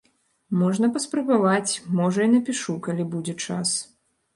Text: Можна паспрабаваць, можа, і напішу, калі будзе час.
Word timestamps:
Можна 0.61 0.89
паспрабаваць, 0.95 1.71
можа, 2.03 2.19
і 2.27 2.35
напішу, 2.35 2.71
калі 2.89 3.11
будзе 3.17 3.41
час. 3.49 3.69